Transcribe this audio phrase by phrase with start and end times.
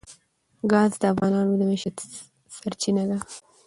[0.71, 1.97] ګاز د افغانانو د معیشت
[2.55, 3.17] سرچینه ده.